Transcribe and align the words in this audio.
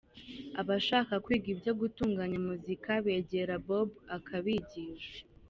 Abashaka 0.61 1.13
kwiga 1.23 1.47
ibyo 1.55 1.71
gutunganya 1.81 2.37
muzika 2.47 2.91
begera 3.05 3.55
Bob 3.67 3.89
akabigisha. 4.15 5.17